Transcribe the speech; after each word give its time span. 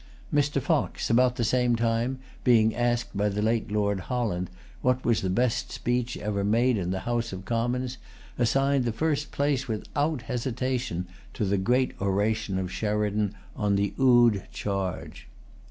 Mr. 0.33 0.59
Fox, 0.59 1.11
about 1.11 1.35
the 1.35 1.43
same 1.43 1.75
time, 1.75 2.17
being 2.43 2.73
asked 2.75 3.15
by 3.15 3.29
the 3.29 3.39
late 3.39 3.71
Lord 3.71 3.99
Holland[Pg 3.99 4.47
221] 4.47 4.51
what 4.81 5.05
was 5.05 5.21
the 5.21 5.29
best 5.29 5.71
speech 5.71 6.17
ever 6.17 6.43
made 6.43 6.75
in 6.75 6.89
the 6.89 7.01
House 7.01 7.31
of 7.31 7.45
Commons, 7.45 7.99
assigned 8.35 8.85
the 8.85 8.91
first 8.93 9.31
place, 9.31 9.67
without 9.67 10.23
hesitation, 10.23 11.05
to 11.35 11.45
the 11.45 11.59
great 11.59 11.93
oration 12.01 12.57
of 12.57 12.71
Sheridan 12.71 13.35
on 13.55 13.75
the 13.75 13.93
Oude 13.99 14.47
charge. 14.51 15.27